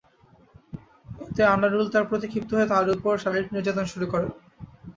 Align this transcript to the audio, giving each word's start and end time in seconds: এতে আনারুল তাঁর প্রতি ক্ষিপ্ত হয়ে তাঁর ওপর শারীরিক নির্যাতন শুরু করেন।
এতে 1.23 1.41
আনারুল 1.45 1.87
তাঁর 1.89 2.05
প্রতি 2.09 2.27
ক্ষিপ্ত 2.29 2.49
হয়ে 2.53 2.71
তাঁর 2.71 2.85
ওপর 2.95 3.13
শারীরিক 3.23 3.49
নির্যাতন 3.53 3.85
শুরু 3.93 4.05
করেন। 4.13 4.31